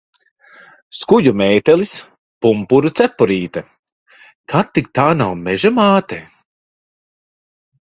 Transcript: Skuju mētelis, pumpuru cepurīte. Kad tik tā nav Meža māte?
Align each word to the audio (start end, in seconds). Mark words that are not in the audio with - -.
Skuju 1.01 1.33
mētelis, 1.41 1.91
pumpuru 2.45 2.91
cepurīte. 3.01 3.63
Kad 4.55 4.73
tik 4.79 4.91
tā 5.01 5.07
nav 5.23 5.39
Meža 5.45 5.75
māte? 5.79 6.21